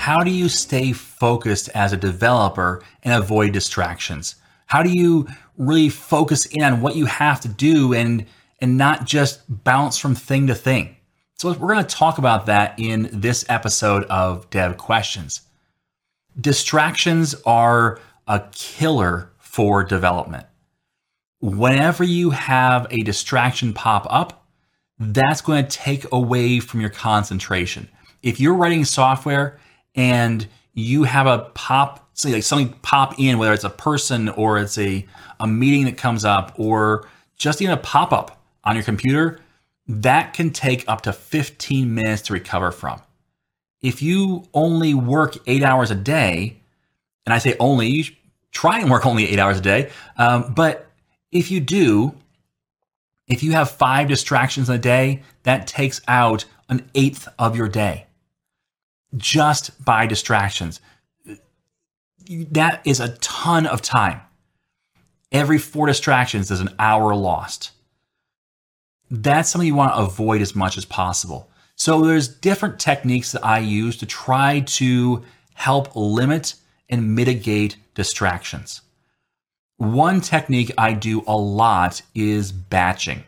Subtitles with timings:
[0.00, 4.36] How do you stay focused as a developer and avoid distractions?
[4.64, 5.28] How do you
[5.58, 8.24] really focus in on what you have to do and
[8.62, 10.96] and not just bounce from thing to thing?
[11.34, 15.42] So we're going to talk about that in this episode of Dev Questions.
[16.40, 20.46] Distractions are a killer for development.
[21.42, 24.46] Whenever you have a distraction pop up,
[24.98, 27.90] that's going to take away from your concentration.
[28.22, 29.58] If you're writing software
[29.94, 34.58] and you have a pop, say like something pop in, whether it's a person or
[34.58, 35.06] it's a,
[35.38, 39.40] a meeting that comes up or just even a pop up on your computer,
[39.86, 43.00] that can take up to 15 minutes to recover from.
[43.82, 46.58] If you only work eight hours a day,
[47.26, 48.04] and I say only, you
[48.52, 50.90] try and work only eight hours a day, um, but
[51.32, 52.14] if you do,
[53.26, 57.68] if you have five distractions in a day, that takes out an eighth of your
[57.68, 58.06] day
[59.16, 60.80] just by distractions.
[62.28, 64.20] That is a ton of time.
[65.32, 67.70] Every four distractions is an hour lost.
[69.10, 71.50] That's something you want to avoid as much as possible.
[71.76, 75.24] So there's different techniques that I use to try to
[75.54, 76.54] help limit
[76.88, 78.82] and mitigate distractions.
[79.78, 83.24] One technique I do a lot is batching.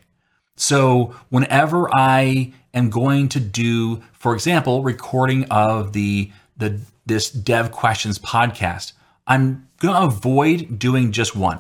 [0.63, 7.73] So whenever I am going to do, for example, recording of the, the this Dev
[7.73, 8.93] Questions podcast,
[9.27, 11.59] I'm going to avoid doing just one.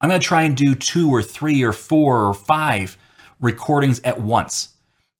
[0.00, 2.96] I'm going to try and do two or three or four or five
[3.40, 4.74] recordings at once.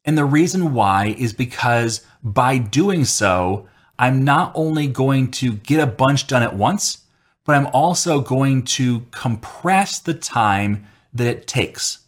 [0.05, 3.67] And the reason why is because by doing so,
[3.99, 6.99] I'm not only going to get a bunch done at once,
[7.45, 12.00] but I'm also going to compress the time that it takes.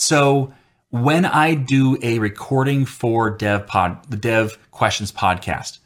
[0.00, 0.52] So
[0.88, 5.78] when I do a recording for Dev Pod, the Dev Questions podcast,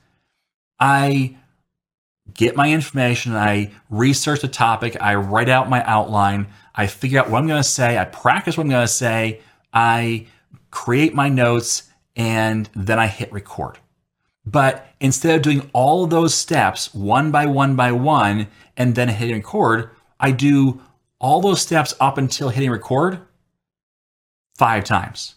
[0.79, 1.37] I
[2.33, 7.29] get my information, I research the topic, I write out my outline, I figure out
[7.29, 9.41] what I'm going to say, I practice what I'm going to say,
[9.73, 10.27] I
[10.71, 13.79] create my notes, and then I hit record.
[14.47, 19.09] But instead of doing all of those steps one by one by one and then
[19.09, 20.81] hitting record, I do
[21.19, 23.21] all those steps up until hitting record
[24.57, 25.35] five times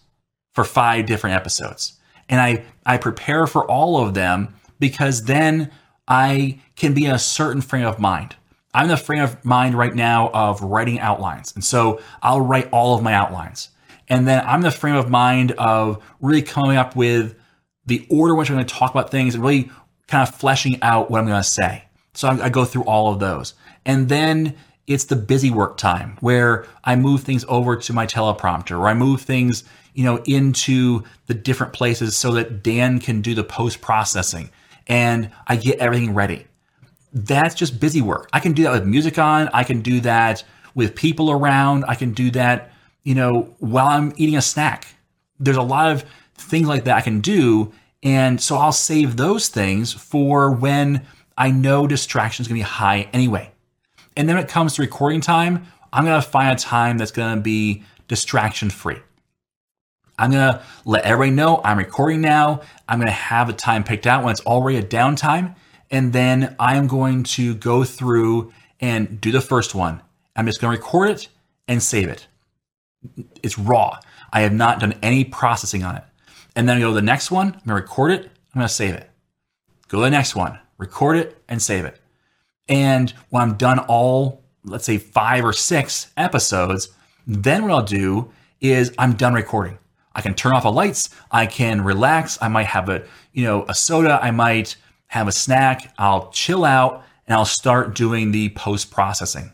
[0.53, 1.93] for five different episodes.
[2.29, 5.71] And I, I prepare for all of them because then
[6.07, 8.35] I can be in a certain frame of mind.
[8.73, 11.53] I'm in the frame of mind right now of writing outlines.
[11.55, 13.69] And so I'll write all of my outlines.
[14.07, 17.35] And then I'm in the frame of mind of really coming up with
[17.85, 19.71] the order in which I'm going to talk about things and really
[20.07, 21.83] kind of fleshing out what I'm going to say.
[22.13, 23.53] So I, I go through all of those.
[23.85, 24.55] And then
[24.87, 28.93] it's the busy work time where I move things over to my teleprompter or I
[28.93, 33.81] move things, you know, into the different places so that Dan can do the post
[33.81, 34.49] processing
[34.87, 36.47] and I get everything ready.
[37.13, 38.29] That's just busy work.
[38.31, 39.49] I can do that with music on.
[39.53, 40.43] I can do that
[40.73, 41.83] with people around.
[41.87, 42.71] I can do that
[43.07, 44.85] you know, while I'm eating a snack.
[45.39, 46.03] There's a lot of
[46.35, 47.71] things like that I can do.
[48.03, 52.69] And so I'll save those things for when I know distraction is going to be
[52.69, 53.53] high anyway.
[54.17, 57.11] And then when it comes to recording time, I'm going to find a time that's
[57.11, 58.97] going to be distraction free.
[60.19, 62.61] I'm going to let everybody know I'm recording now.
[62.89, 65.55] I'm going to have a time picked out when it's already a downtime.
[65.89, 68.51] And then I'm going to go through
[68.81, 70.01] and do the first one.
[70.35, 71.29] I'm just going to record it
[71.69, 72.27] and save it
[73.43, 73.99] it's raw.
[74.31, 76.03] I have not done any processing on it.
[76.55, 78.95] And then I go to the next one, I'm gonna record it, I'm gonna save
[78.95, 79.09] it.
[79.87, 81.99] Go to the next one, record it, and save it.
[82.69, 86.89] And when I'm done all, let's say five or six episodes,
[87.25, 88.31] then what I'll do
[88.61, 89.77] is I'm done recording.
[90.13, 93.03] I can turn off the lights, I can relax, I might have a,
[93.33, 94.75] you know, a soda, I might
[95.07, 99.51] have a snack, I'll chill out, and I'll start doing the post processing.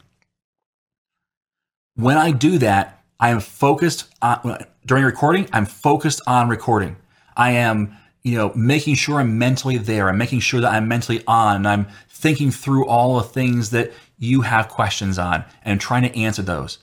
[1.95, 5.47] When I do that, I am focused on during recording.
[5.53, 6.95] I'm focused on recording.
[7.35, 10.07] I am, you know, making sure I'm mentally there.
[10.09, 11.65] I'm making sure that I'm mentally on.
[11.65, 16.41] I'm thinking through all the things that you have questions on and trying to answer
[16.41, 16.77] those.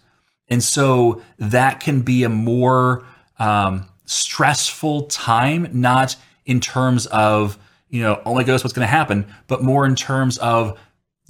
[0.48, 3.04] And so that can be a more
[3.38, 7.58] um, stressful time, not in terms of,
[7.88, 10.78] you know, oh my goodness, what's going to happen, but more in terms of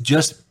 [0.02, 0.42] just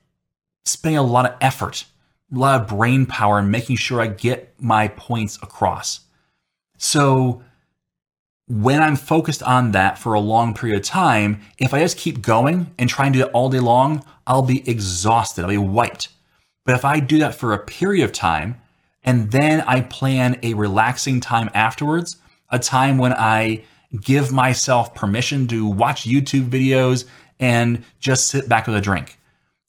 [0.63, 1.85] spending a lot of effort,
[2.33, 6.01] a lot of brain power and making sure I get my points across.
[6.77, 7.43] So
[8.49, 12.21] when I'm focused on that for a long period of time, if I just keep
[12.21, 15.43] going and trying to do it all day long, I'll be exhausted.
[15.43, 16.09] I'll be wiped.
[16.65, 18.59] But if I do that for a period of time
[19.03, 22.17] and then I plan a relaxing time afterwards,
[22.49, 23.63] a time when I
[24.01, 27.05] give myself permission to watch YouTube videos
[27.39, 29.19] and just sit back with a drink.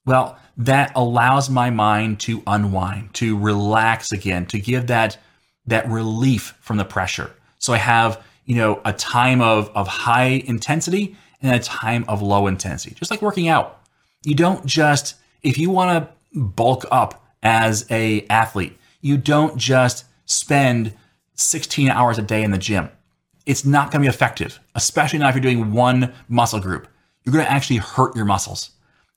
[0.07, 5.19] Well, that allows my mind to unwind, to relax again, to give that
[5.67, 7.31] that relief from the pressure.
[7.59, 12.21] So I have, you know, a time of of high intensity and a time of
[12.21, 12.95] low intensity.
[12.95, 13.81] Just like working out.
[14.25, 20.05] You don't just if you want to bulk up as a athlete, you don't just
[20.27, 20.93] spend
[21.35, 22.91] 16 hours a day in the gym
[23.47, 26.87] it's not going to be effective, especially not if you're doing one muscle group.
[27.25, 28.71] You're going to actually hurt your muscles.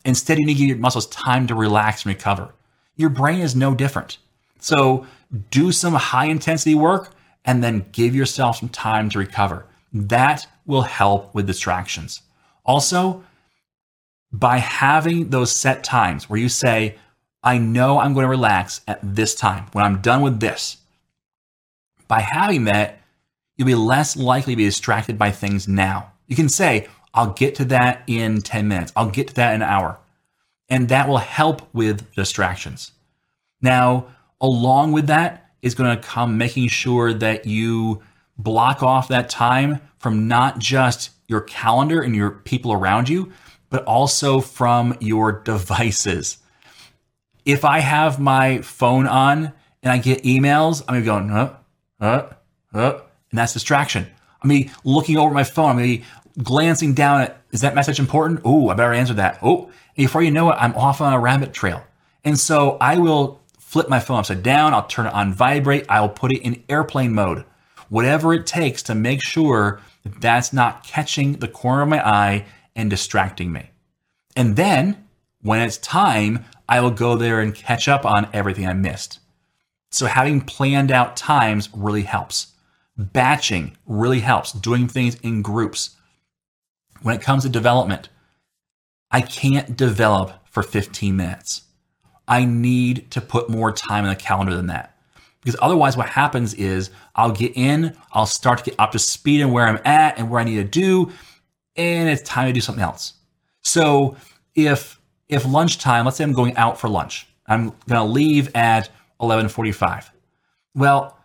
[0.05, 2.53] Instead, you need to give your muscles time to relax and recover.
[2.95, 4.17] Your brain is no different.
[4.59, 5.05] So
[5.51, 7.13] do some high intensity work
[7.45, 9.65] and then give yourself some time to recover.
[9.91, 12.21] That will help with distractions.
[12.65, 13.23] Also,
[14.31, 16.95] by having those set times where you say,
[17.43, 20.77] I know I'm going to relax at this time when I'm done with this.
[22.07, 22.99] By having that,
[23.57, 26.13] you'll be less likely to be distracted by things now.
[26.27, 29.61] You can say, I'll get to that in 10 minutes, I'll get to that in
[29.61, 29.99] an hour.
[30.69, 32.93] And that will help with distractions.
[33.61, 34.07] Now,
[34.41, 38.03] along with that is going to come making sure that you
[38.37, 43.31] block off that time from not just your calendar and your people around you,
[43.69, 46.37] but also from your devices.
[47.45, 51.53] If I have my phone on and I get emails, I'm going, huh,
[51.99, 52.27] huh,
[52.73, 54.07] and that's distraction.
[54.41, 56.03] I mean, looking over my phone, I'm be
[56.41, 58.41] glancing down at, is that message important?
[58.43, 59.39] Oh, I better answer that.
[59.41, 61.83] Oh, before you know it, I'm off on a rabbit trail.
[62.25, 63.41] And so I will
[63.73, 64.71] flip my phone upside down.
[64.71, 65.87] I'll turn it on vibrate.
[65.89, 67.43] I'll put it in airplane mode,
[67.89, 72.45] whatever it takes to make sure that that's not catching the corner of my eye
[72.75, 73.71] and distracting me.
[74.35, 75.07] And then
[75.41, 79.19] when it's time, I will go there and catch up on everything I missed.
[79.89, 82.53] So having planned out times really helps.
[82.95, 85.95] Batching really helps, doing things in groups.
[87.01, 88.09] When it comes to development,
[89.09, 91.63] I can't develop for 15 minutes.
[92.27, 94.97] I need to put more time in the calendar than that.
[95.41, 99.41] Because otherwise, what happens is I'll get in, I'll start to get up to speed
[99.41, 101.11] and where I'm at and where I need to do,
[101.75, 103.13] and it's time to do something else.
[103.61, 104.15] So
[104.55, 108.89] if if lunchtime, let's say I'm going out for lunch, I'm gonna leave at
[109.19, 110.11] 11:45.
[110.75, 111.17] Well,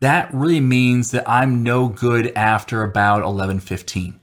[0.00, 4.20] that really means that I'm no good after about 11:15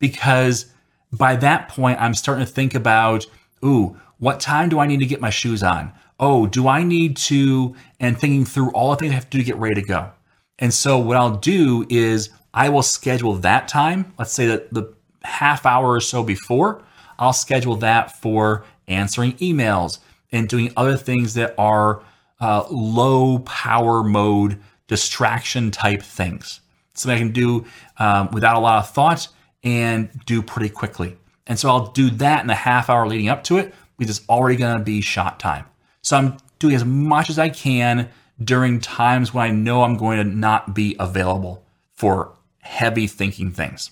[0.00, 0.66] because
[1.12, 3.26] by that point I'm starting to think about,
[3.64, 5.92] ooh, what time do I need to get my shoes on?
[6.18, 9.38] Oh, do I need to and thinking through all the things I have to do
[9.38, 10.10] to get ready to go.
[10.58, 14.94] And so what I'll do is I will schedule that time, let's say that the
[15.24, 16.82] half hour or so before,
[17.18, 19.98] I'll schedule that for answering emails
[20.32, 22.02] and doing other things that are
[22.40, 26.60] uh, low power mode distraction type things.
[26.94, 27.66] Something I can do
[27.98, 29.28] um, without a lot of thought
[29.62, 31.18] and do pretty quickly.
[31.46, 34.28] And so I'll do that in the half hour leading up to it because it's
[34.28, 35.64] already going to be shot time.
[36.02, 38.08] So I'm doing as much as I can
[38.42, 43.90] during times when I know I'm going to not be available for heavy thinking things.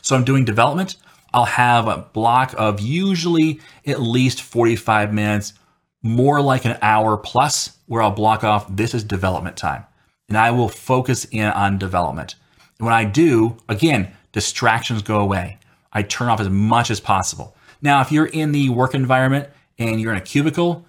[0.00, 0.96] So I'm doing development.
[1.32, 5.54] I'll have a block of usually at least 45 minutes
[6.02, 9.84] more like an hour plus where I'll block off this is development time
[10.28, 12.34] and I will focus in on development.
[12.78, 15.58] When I do, again, distractions go away.
[15.92, 17.54] I turn off as much as possible.
[17.82, 20.86] Now, if you're in the work environment and you're in a cubicle,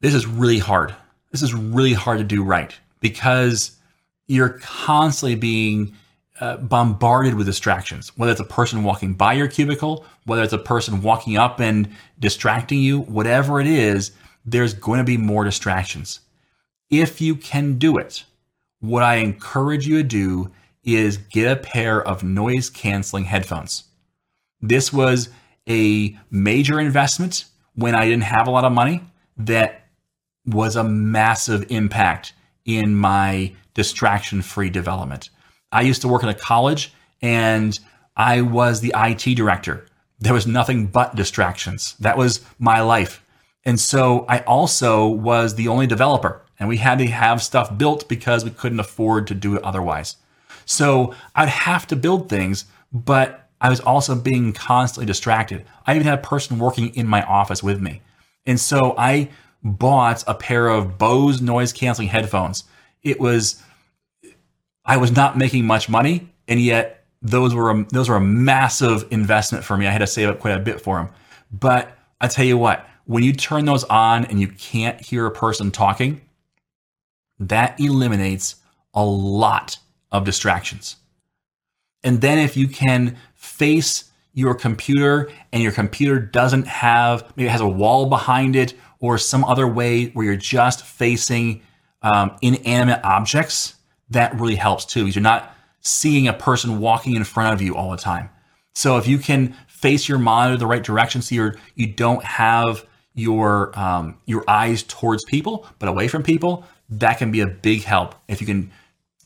[0.00, 0.94] this is really hard.
[1.32, 3.72] This is really hard to do right because
[4.26, 5.94] you're constantly being
[6.40, 10.58] uh, bombarded with distractions, whether it's a person walking by your cubicle, whether it's a
[10.58, 14.12] person walking up and distracting you, whatever it is,
[14.44, 16.20] there's going to be more distractions.
[16.90, 18.24] If you can do it,
[18.80, 20.50] what I encourage you to do
[20.82, 23.84] is get a pair of noise canceling headphones.
[24.62, 25.28] This was
[25.68, 29.02] a major investment when I didn't have a lot of money
[29.36, 29.86] that
[30.46, 32.32] was a massive impact
[32.64, 35.30] in my distraction free development.
[35.72, 37.78] I used to work in a college and
[38.16, 39.86] I was the IT director.
[40.18, 41.94] There was nothing but distractions.
[42.00, 43.24] That was my life.
[43.64, 48.08] And so I also was the only developer and we had to have stuff built
[48.08, 50.16] because we couldn't afford to do it otherwise.
[50.66, 55.66] So I'd have to build things, but I was also being constantly distracted.
[55.86, 58.00] I even had a person working in my office with me.
[58.46, 59.28] And so I
[59.62, 62.64] bought a pair of Bose noise canceling headphones.
[63.02, 63.62] It was,
[64.84, 69.06] I was not making much money, and yet those were a, those were a massive
[69.10, 69.86] investment for me.
[69.86, 71.10] I had to save up quite a bit for them.
[71.52, 75.30] But I tell you what, when you turn those on and you can't hear a
[75.30, 76.22] person talking,
[77.38, 78.56] that eliminates
[78.94, 79.78] a lot
[80.12, 80.96] of distractions.
[82.02, 87.52] And then if you can face your computer and your computer doesn't have, maybe it
[87.52, 91.62] has a wall behind it or some other way where you're just facing
[92.02, 93.74] um, inanimate objects,
[94.10, 97.76] that really helps too, because you're not seeing a person walking in front of you
[97.76, 98.30] all the time.
[98.74, 102.86] So if you can face your monitor the right direction, so you're you don't have
[103.14, 107.82] your um, your eyes towards people but away from people, that can be a big
[107.82, 108.14] help.
[108.28, 108.70] If you can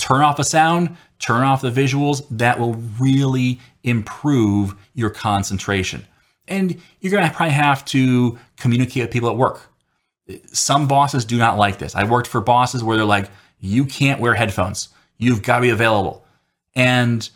[0.05, 6.07] turn off the sound, turn off the visuals, that will really improve your concentration.
[6.47, 9.63] And you're going to probably have to communicate with people at work.
[10.53, 11.95] Some bosses do not like this.
[11.95, 13.31] I worked for bosses where they're like,
[13.61, 14.91] you can't wear headphones.
[15.17, 16.23] You've got to be available.
[16.75, 17.27] And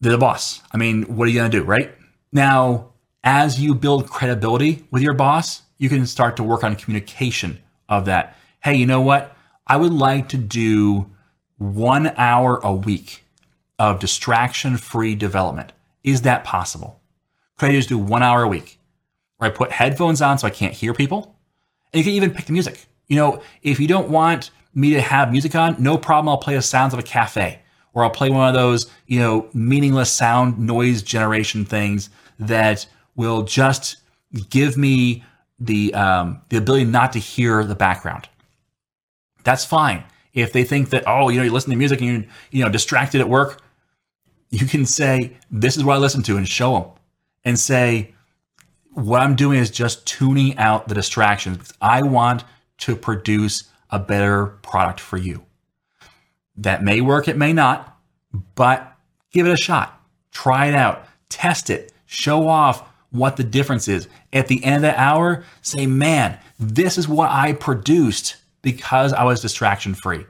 [0.00, 0.62] they're the boss.
[0.72, 1.94] I mean, what are you going to do, right?
[2.32, 7.58] Now, as you build credibility with your boss, you can start to work on communication
[7.86, 8.34] of that.
[8.60, 9.36] Hey, you know what?
[9.66, 11.10] I would like to do
[11.58, 13.24] one hour a week
[13.78, 15.72] of distraction free development.
[16.02, 17.00] Is that possible?
[17.58, 18.78] Could I just do one hour a week
[19.36, 21.36] where I put headphones on so I can't hear people?
[21.92, 22.86] And you can even pick the music.
[23.08, 26.28] You know, if you don't want me to have music on, no problem.
[26.28, 27.60] I'll play the sounds of a cafe
[27.92, 32.86] or I'll play one of those, you know, meaningless sound noise generation things that
[33.16, 33.96] will just
[34.48, 35.24] give me
[35.58, 38.28] the um, the ability not to hear the background.
[39.44, 40.04] That's fine.
[40.32, 42.70] If they think that oh, you know, you listen to music and you're you know
[42.70, 43.62] distracted at work,
[44.50, 46.90] you can say this is what I listen to and show them,
[47.44, 48.14] and say
[48.92, 52.44] what I'm doing is just tuning out the distractions because I want
[52.78, 55.44] to produce a better product for you.
[56.56, 57.96] That may work, it may not,
[58.54, 58.96] but
[59.32, 60.00] give it a shot.
[60.30, 64.08] Try it out, test it, show off what the difference is.
[64.32, 69.24] At the end of the hour, say, man, this is what I produced because I
[69.24, 70.26] was distraction free.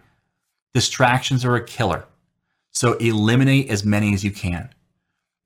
[0.75, 2.05] Distractions are a killer.
[2.73, 4.71] So eliminate as many as you can.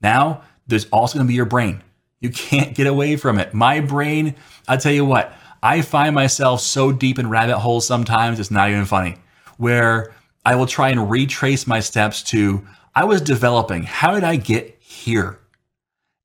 [0.01, 1.83] Now, there's also going to be your brain.
[2.21, 3.55] You can't get away from it.
[3.55, 4.35] My brain,
[4.69, 8.71] I'll tell you what, I find myself so deep in rabbit holes sometimes, it's not
[8.71, 9.17] even funny,
[9.57, 10.15] where
[10.45, 13.83] I will try and retrace my steps to I was developing.
[13.83, 15.39] How did I get here?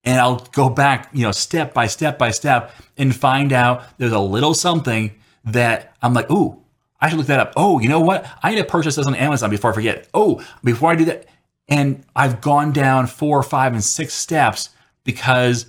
[0.03, 4.11] And I'll go back, you know, step by step by step and find out there's
[4.11, 5.15] a little something
[5.53, 6.61] that I'm like, ooh,
[7.01, 7.53] I should look that up.
[7.55, 8.25] Oh, you know what?
[8.43, 10.07] I need to purchase this on Amazon before I forget.
[10.13, 11.25] Oh, before I do that.
[11.67, 14.69] And I've gone down four, five, and six steps
[15.03, 15.67] because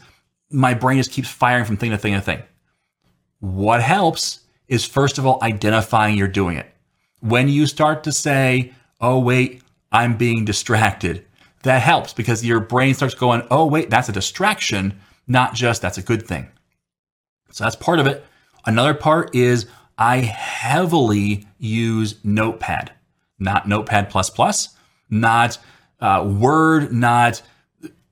[0.50, 2.42] my brain just keeps firing from thing to thing to thing.
[3.40, 6.66] What helps is first of all identifying you're doing it.
[7.20, 11.25] When you start to say, oh, wait, I'm being distracted,
[11.62, 15.99] that helps because your brain starts going, oh, wait, that's a distraction, not just that's
[15.99, 16.49] a good thing.
[17.50, 18.25] So that's part of it.
[18.66, 19.66] Another part is
[19.98, 22.92] I heavily use Notepad,
[23.38, 24.12] not Notepad,
[25.10, 25.58] not
[26.00, 27.42] uh, Word, not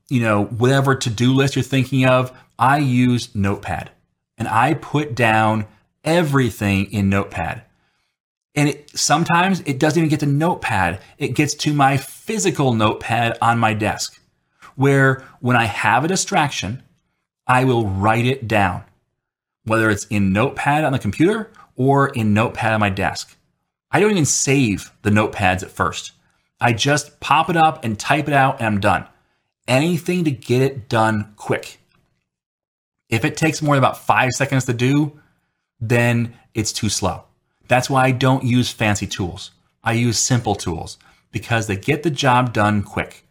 [0.09, 2.37] you know whatever to-do list you're thinking of.
[2.59, 3.91] I use Notepad
[4.37, 5.67] and I put down
[6.05, 7.63] everything in Notepad.
[8.55, 11.01] And it, sometimes it doesn't even get to Notepad.
[11.19, 14.21] It gets to my physical Notepad on my desk,
[14.75, 16.83] where when I have a distraction,
[17.47, 18.85] I will write it down,
[19.69, 23.37] whether it's in Notepad on the computer or in Notepad on my desk.
[23.91, 26.13] I don't even save the notepads at first.
[26.61, 29.07] I just pop it up and type it out and I'm done.
[29.67, 31.79] Anything to get it done quick.
[33.09, 35.19] If it takes more than about five seconds to do,
[35.81, 37.25] then it's too slow.
[37.69, 39.53] That's why I don't use fancy tools.
[39.85, 40.99] I use simple tools
[41.31, 43.25] because they get the job done quick.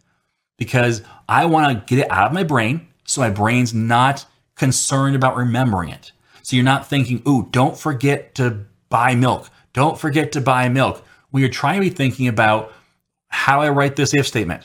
[0.57, 4.25] Because I want to get it out of my brain so my brain's not
[4.55, 6.11] concerned about remembering it.
[6.47, 9.49] So you're not thinking, ooh, don't forget to buy milk.
[9.73, 11.05] Don't forget to buy milk.
[11.29, 12.71] When you're trying to be thinking about
[13.27, 14.63] how I write this if statement.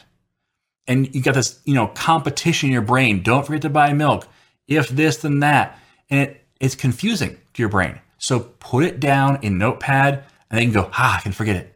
[0.87, 3.25] And you got this, you know, competition in your brain.
[3.25, 4.29] Don't forget to buy milk.
[4.69, 5.77] If this, then that.
[6.09, 7.99] And it, it's confusing to your brain.
[8.19, 11.57] So put it down in Notepad and then you can go, ah, I can forget
[11.57, 11.75] it.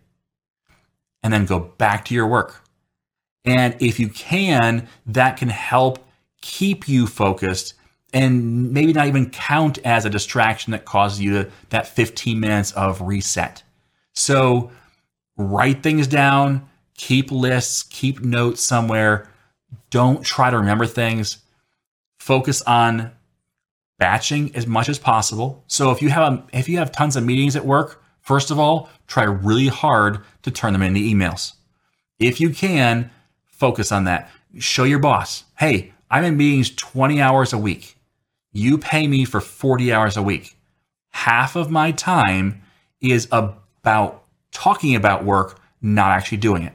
[1.24, 2.62] And then go back to your work.
[3.44, 5.98] And if you can, that can help
[6.42, 7.74] keep you focused
[8.12, 12.72] and maybe not even count as a distraction that causes you to, that 15 minutes
[12.72, 13.62] of reset.
[14.14, 14.70] So
[15.36, 19.28] write things down, keep lists, keep notes somewhere
[19.90, 21.38] don't try to remember things.
[22.18, 23.12] Focus on
[23.98, 25.64] batching as much as possible.
[25.68, 28.58] So if you have a, if you have tons of meetings at work, first of
[28.58, 31.54] all, try really hard to turn them into emails.
[32.18, 33.10] If you can,
[33.46, 34.30] focus on that.
[34.58, 37.95] Show your boss, "Hey, I'm in meetings 20 hours a week.
[38.56, 40.56] You pay me for 40 hours a week.
[41.10, 42.62] Half of my time
[43.02, 46.72] is about talking about work, not actually doing it.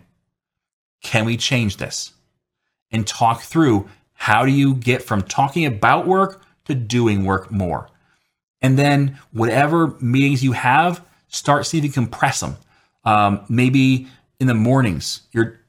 [1.01, 2.13] Can we change this?
[2.91, 7.89] And talk through how do you get from talking about work to doing work more?
[8.61, 12.57] And then whatever meetings you have, start seeing if you compress them.
[13.05, 14.07] Um, maybe
[14.39, 15.59] in the mornings, your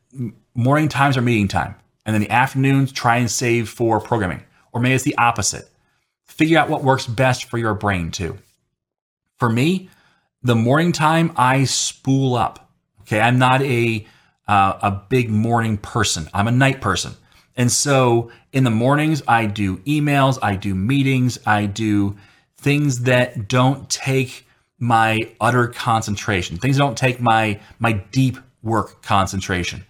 [0.54, 1.75] morning times are meeting time.
[2.04, 4.42] And then the afternoons, try and save for programming.
[4.75, 5.71] Or maybe it's the opposite.
[6.32, 8.38] Figure out what works best for your brain too.
[9.38, 9.90] For me,
[10.42, 12.70] the morning time, I spool up.
[13.02, 14.06] Okay, I'm not a
[14.48, 16.28] uh, a big morning person.
[16.34, 17.12] I'm a night person.
[17.56, 22.16] And so in the mornings, I do emails, I do meetings, I do
[22.56, 24.46] things that don't take
[24.78, 29.84] my utter concentration, things that don't take my my deep work concentration.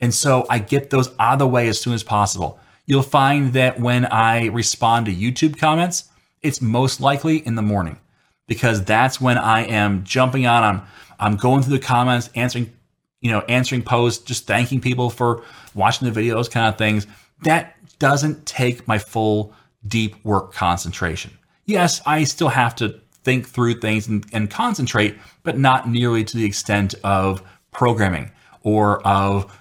[0.00, 2.58] And so I get those out of the way as soon as possible.
[2.86, 6.04] You'll find that when I respond to YouTube comments,
[6.42, 7.98] it's most likely in the morning
[8.46, 10.62] because that's when I am jumping on.
[10.62, 10.82] I'm
[11.18, 12.72] I'm going through the comments, answering,
[13.20, 15.42] you know, answering posts, just thanking people for
[15.74, 17.06] watching the videos, kind of things.
[17.42, 19.54] That doesn't take my full
[19.86, 21.32] deep work concentration.
[21.66, 26.36] Yes, I still have to think through things and, and concentrate, but not nearly to
[26.36, 28.30] the extent of programming
[28.62, 29.58] or of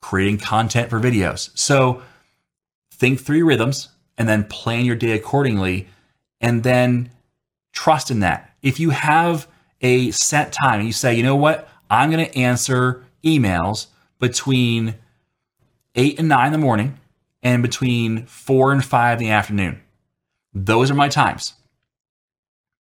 [0.00, 1.50] creating content for videos.
[1.54, 2.02] So
[3.02, 5.88] think through rhythms and then plan your day accordingly
[6.40, 7.10] and then
[7.72, 8.54] trust in that.
[8.62, 9.48] If you have
[9.80, 13.88] a set time and you say, you know what, I'm going to answer emails
[14.20, 14.94] between
[15.96, 17.00] eight and nine in the morning
[17.42, 19.82] and between four and five in the afternoon.
[20.54, 21.54] Those are my times.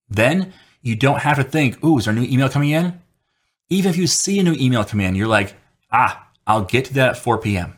[0.09, 2.99] Then you don't have to think, ooh, is there a new email coming in?
[3.69, 5.55] Even if you see a new email come in, you're like,
[5.93, 7.77] ah, I'll get to that at 4 p.m.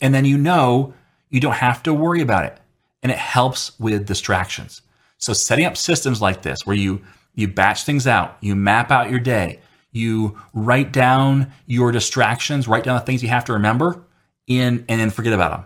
[0.00, 0.94] And then you know
[1.30, 2.58] you don't have to worry about it.
[3.02, 4.82] And it helps with distractions.
[5.18, 7.02] So setting up systems like this where you
[7.34, 9.60] you batch things out, you map out your day,
[9.92, 14.02] you write down your distractions, write down the things you have to remember
[14.48, 15.64] in and then forget about them.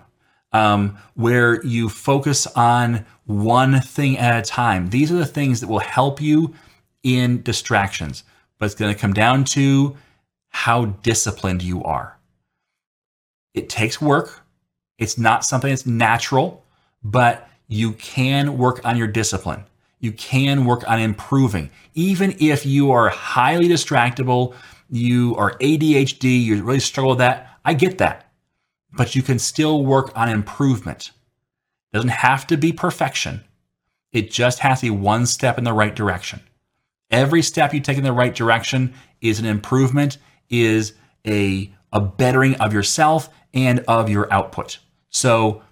[0.55, 4.91] Um, where you focus on one thing at a time.
[4.91, 6.55] These are the things that will help you
[7.03, 8.25] in distractions.
[8.59, 9.97] But it's going to come down to
[10.51, 12.19] how disciplined you are.
[13.55, 14.42] It takes work.
[15.03, 16.65] It's not something that's natural,
[17.03, 19.65] but you can work on your discipline.
[19.99, 21.71] You can work on improving.
[21.95, 24.55] Even if you are highly distractible,
[24.91, 27.59] you are ADHD, you really struggle with that.
[27.65, 28.31] I get that.
[28.93, 31.11] But you can still work on improvement.
[31.93, 33.43] It doesn't have to be perfection.
[34.13, 36.41] It just has to be one step in the right direction.
[37.11, 40.93] Every step you take in the right direction is an improvement, is
[41.27, 44.79] a, a bettering of yourself and of your output.
[45.13, 45.63] So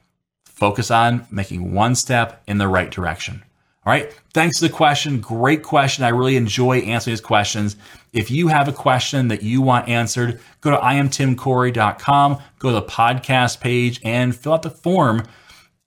[0.44, 3.42] focus on making one step in the right direction.
[3.86, 4.12] All right.
[4.34, 5.20] Thanks for the question.
[5.20, 6.04] Great question.
[6.04, 7.76] I really enjoy answering these questions.
[8.12, 12.82] If you have a question that you want answered, go to iamtimcorey.com, go to the
[12.82, 15.26] podcast page, and fill out the form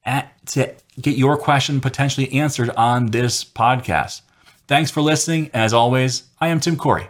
[0.03, 4.21] at, to get your question potentially answered on this podcast.
[4.67, 5.51] Thanks for listening.
[5.53, 7.07] As always, I am Tim Corey.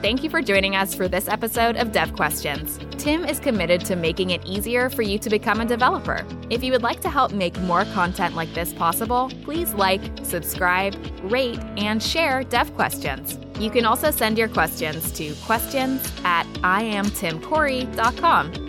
[0.00, 2.78] Thank you for joining us for this episode of Dev Questions.
[2.98, 6.26] Tim is committed to making it easier for you to become a developer.
[6.50, 10.96] If you would like to help make more content like this possible, please like, subscribe,
[11.22, 13.38] rate, and share Dev Questions.
[13.60, 18.67] You can also send your questions to questions at iamtimcorey.com.